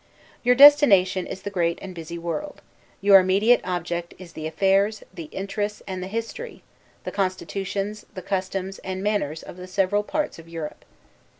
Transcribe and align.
Your 0.41 0.55
destination 0.55 1.27
is 1.27 1.43
the 1.43 1.51
great 1.51 1.77
and 1.79 1.93
busy 1.93 2.17
world; 2.17 2.63
your 3.01 3.19
immediate 3.19 3.61
object 3.63 4.15
is 4.17 4.33
the 4.33 4.47
affairs, 4.47 5.03
the 5.13 5.25
interests, 5.25 5.83
and 5.87 6.01
the 6.01 6.07
history, 6.07 6.63
the 7.03 7.11
constitutions, 7.11 8.03
the 8.15 8.23
customs, 8.23 8.79
and 8.79 9.01
the 9.01 9.03
manners 9.03 9.43
of 9.43 9.57
the 9.57 9.67
several 9.67 10.01
parts 10.01 10.39
of 10.39 10.49
Europe. 10.49 10.85